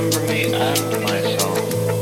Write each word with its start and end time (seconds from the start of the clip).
remember 0.00 0.32
me 0.32 0.54
and 0.54 1.02
my 1.04 1.36
song. 1.36 1.99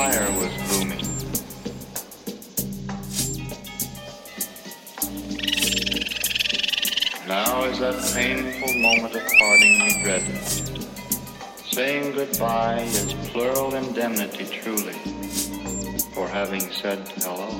Higher 0.00 0.32
was 0.32 0.54
looming. 0.72 1.04
Now 7.28 7.64
is 7.64 7.80
that 7.80 7.96
painful 8.14 8.72
moment 8.80 9.14
of 9.14 9.26
parting 9.38 9.74
we 9.84 10.02
dreaded. 10.02 10.38
Saying 11.70 12.14
goodbye 12.14 12.80
is 12.80 13.12
plural 13.28 13.74
indemnity 13.74 14.46
truly 14.46 14.96
for 16.14 16.26
having 16.26 16.62
said 16.70 17.06
hello. 17.16 17.50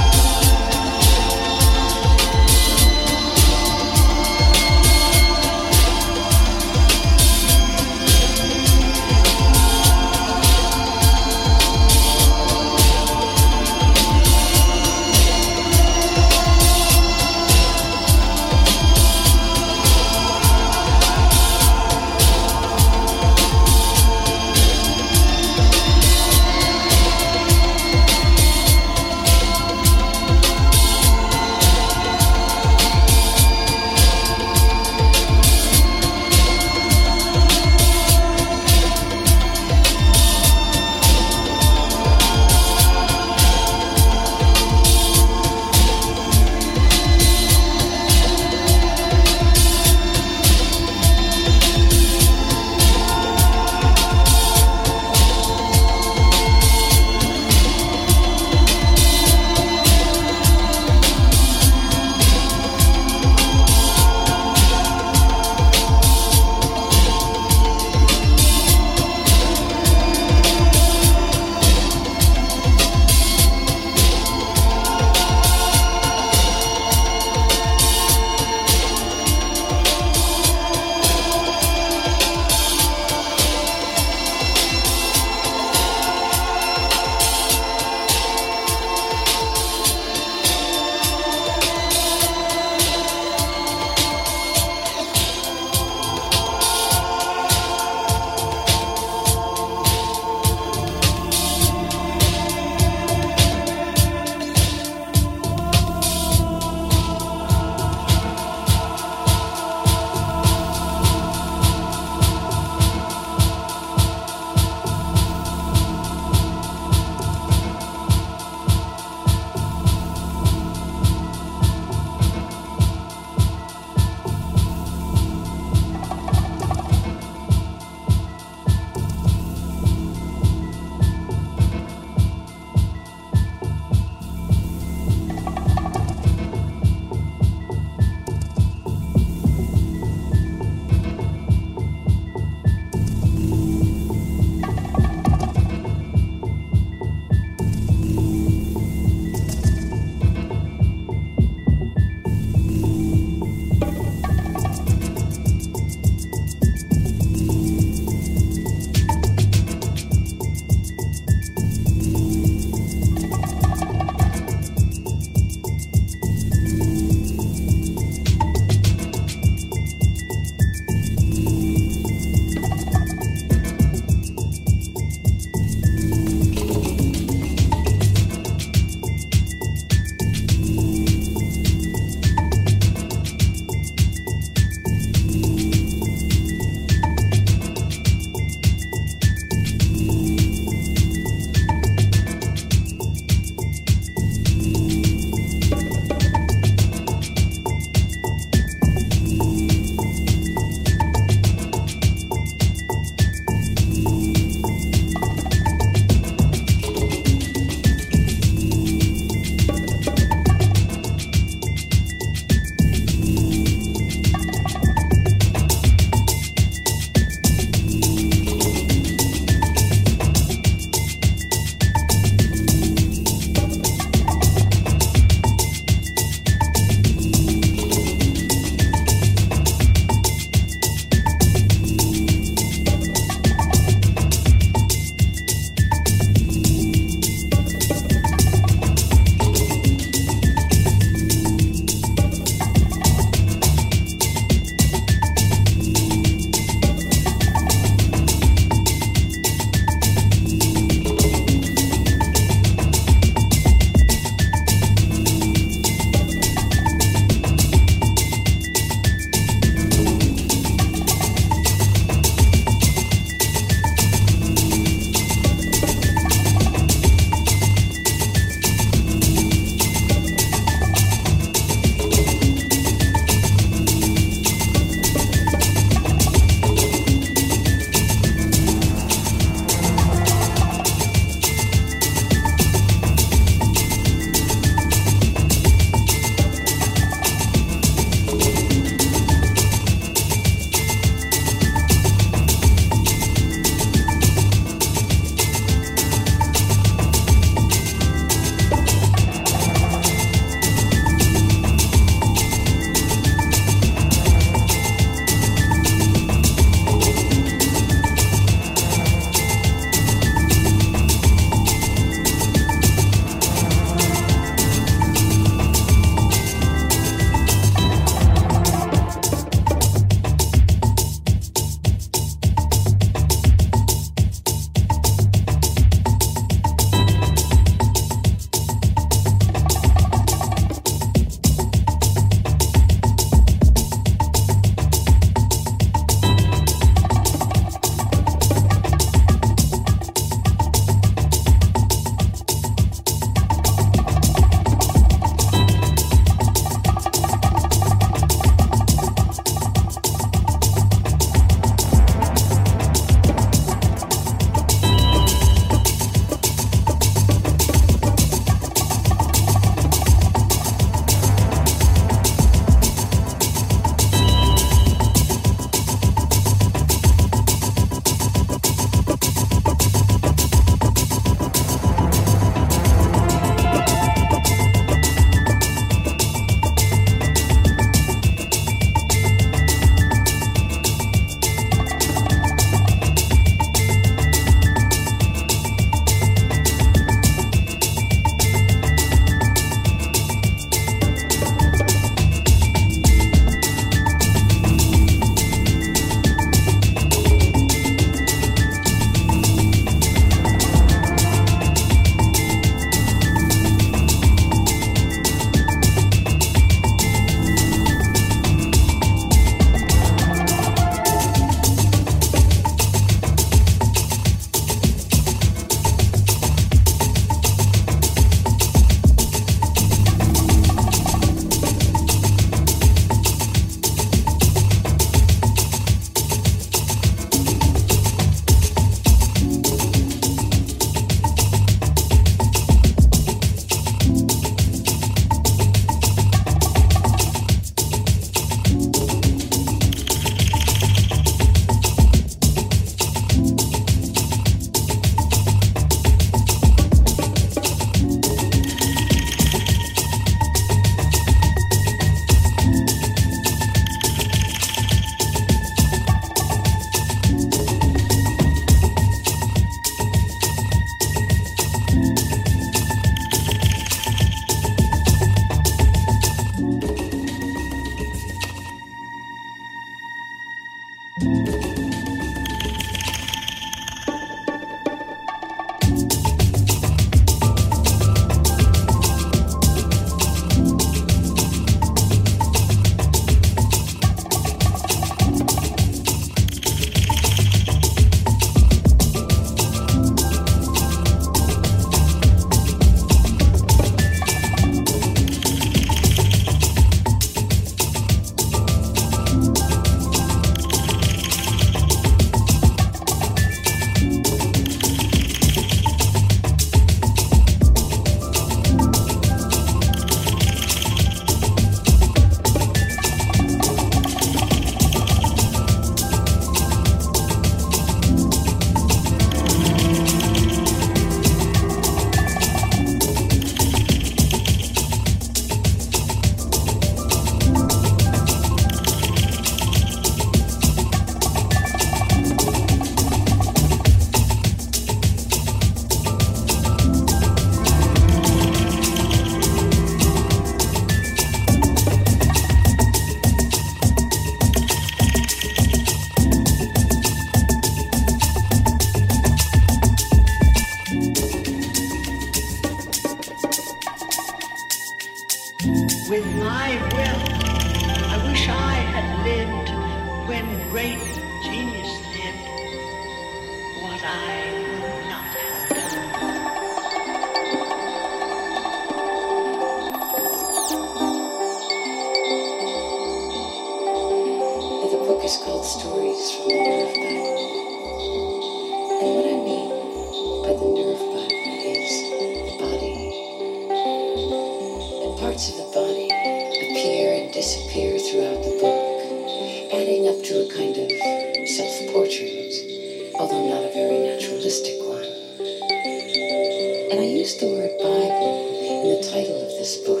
used 597.28 597.40
the 597.40 597.52
word 597.60 597.76
Bible 597.76 598.40
in 598.64 598.88
the 598.88 599.04
title 599.04 599.36
of 599.36 599.52
this 599.60 599.76
book 599.84 600.00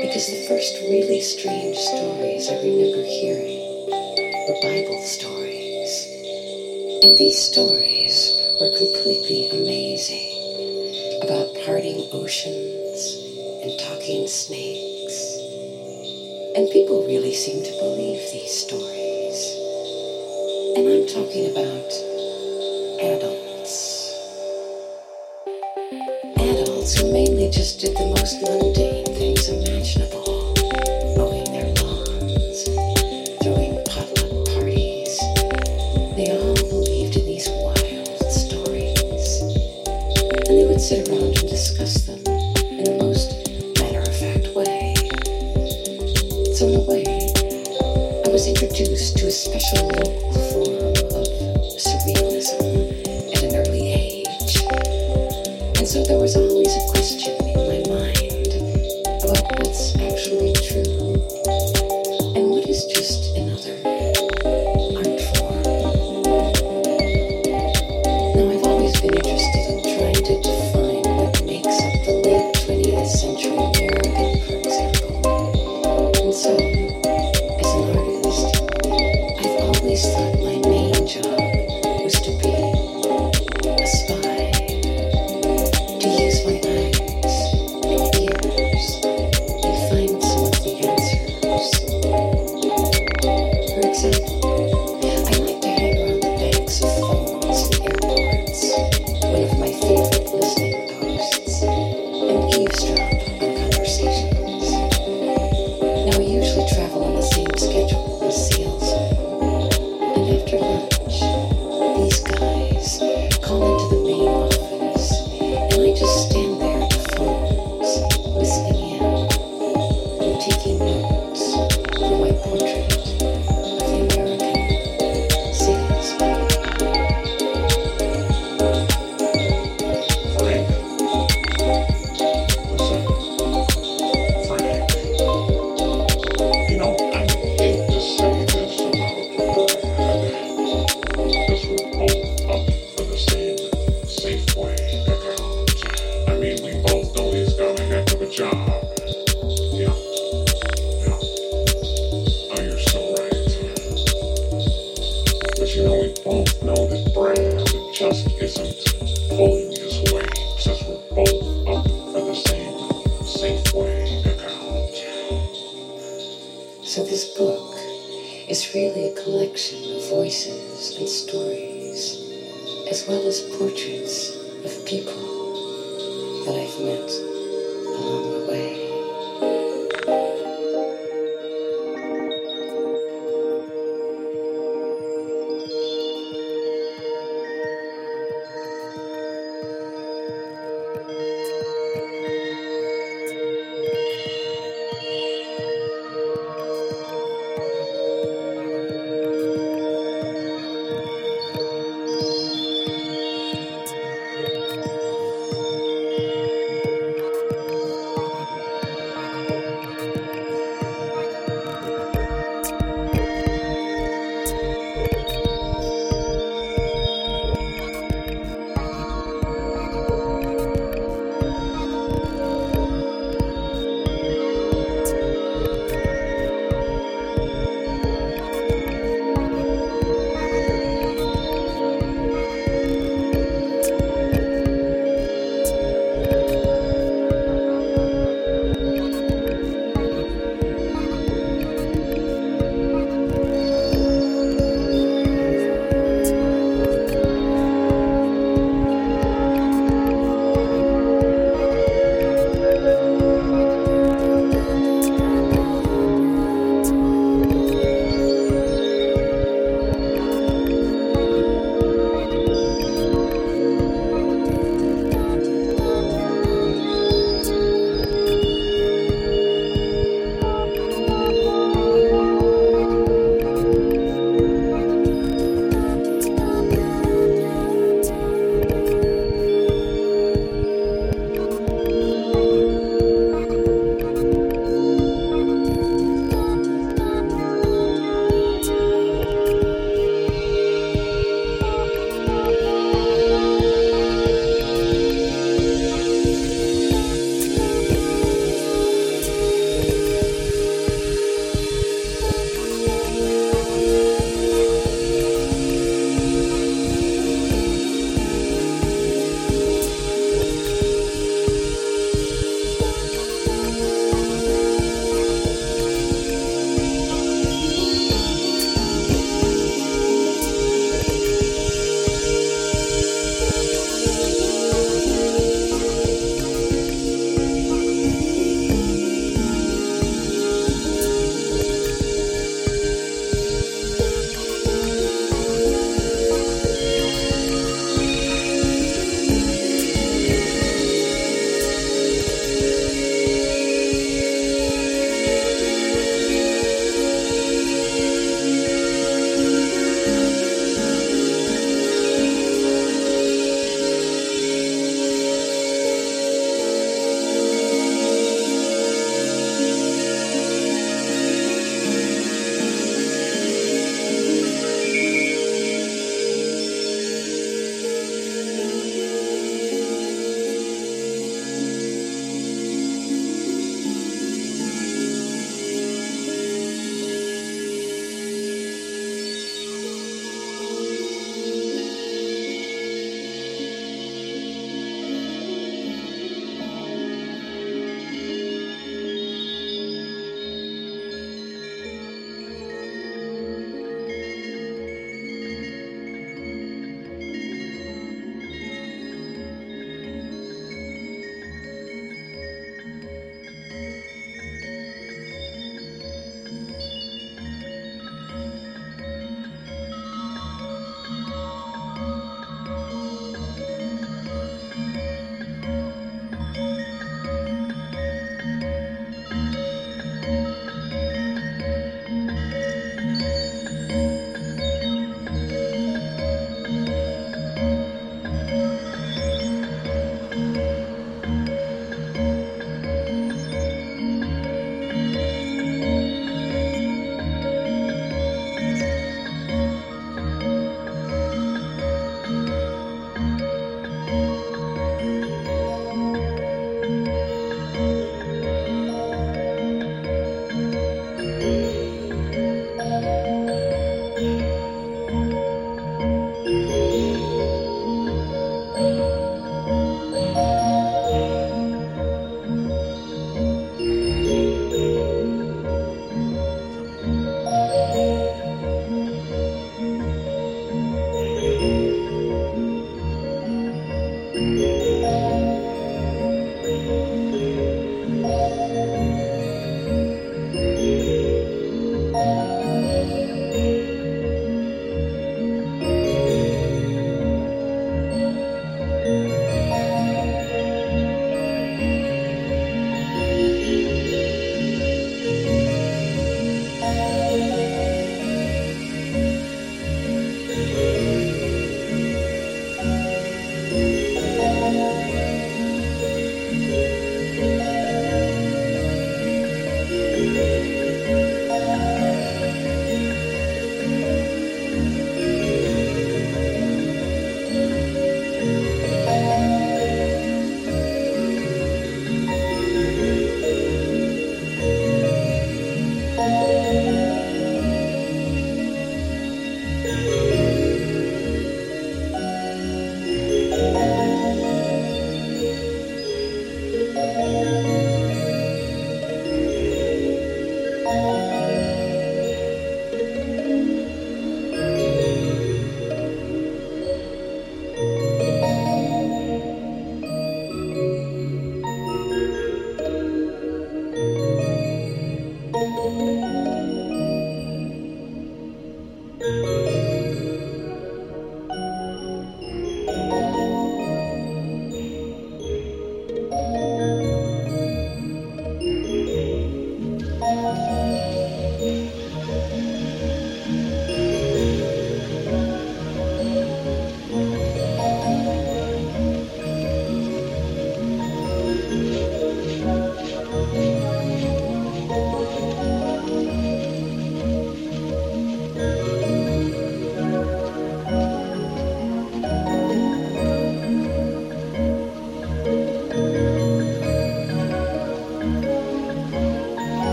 because 0.00 0.24
the 0.32 0.48
first 0.48 0.72
really 0.88 1.20
strange 1.20 1.76
stories 1.76 2.48
I 2.48 2.56
remember 2.56 3.04
hearing 3.04 3.60
were 4.48 4.56
Bible 4.64 4.96
stories. 5.04 5.92
And 7.04 7.18
these 7.18 7.36
stories 7.36 8.32
were 8.56 8.72
completely 8.72 9.60
amazing 9.60 11.20
about 11.20 11.52
parting 11.68 12.08
oceans 12.12 13.20
and 13.60 13.76
talking 13.76 14.26
snakes. 14.26 15.20
And 16.56 16.64
people 16.72 17.04
really 17.04 17.34
seem 17.34 17.60
to 17.62 17.72
believe 17.76 18.24
these 18.32 18.56
stories. 18.56 19.38
And 20.80 20.88
I'm 20.88 21.06
talking 21.12 21.52
about 21.52 21.92
adults. 23.04 23.35
did 27.78 27.94
the 27.94 28.06
most 28.06 28.40
mundane. 28.40 28.85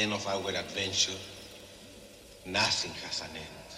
Our 0.00 0.50
adventure, 0.50 1.18
nothing 2.46 2.92
has 3.02 3.20
an 3.20 3.34
end. 3.34 3.70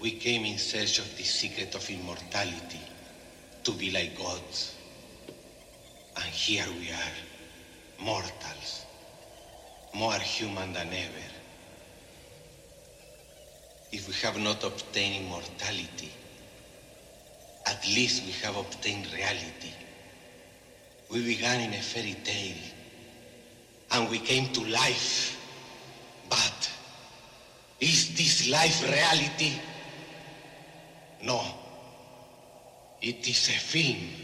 We 0.00 0.10
came 0.12 0.44
in 0.44 0.58
search 0.58 0.98
of 0.98 1.16
the 1.16 1.22
secret 1.22 1.76
of 1.76 1.88
immortality, 1.88 2.80
to 3.62 3.70
be 3.72 3.90
like 3.92 4.18
gods. 4.18 4.74
And 6.16 6.24
here 6.24 6.66
we 6.80 6.90
are, 6.90 8.04
mortals, 8.04 8.84
more 9.94 10.18
human 10.18 10.72
than 10.72 10.88
ever. 10.88 11.30
If 13.92 14.08
we 14.08 14.14
have 14.14 14.38
not 14.40 14.64
obtained 14.64 15.26
immortality, 15.26 16.10
at 17.66 17.86
least 17.86 18.24
we 18.24 18.32
have 18.42 18.56
obtained 18.56 19.06
reality. 19.12 19.72
We 21.12 21.24
began 21.24 21.60
in 21.60 21.74
a 21.74 21.82
fairy 21.82 22.16
tale 22.24 22.39
came 24.30 24.46
to 24.52 24.60
life. 24.70 25.36
But 26.28 26.70
is 27.80 28.14
this 28.16 28.48
life 28.48 28.80
reality? 28.84 29.54
No. 31.24 31.42
It 33.02 33.28
is 33.28 33.48
a 33.48 33.58
film. 33.58 34.19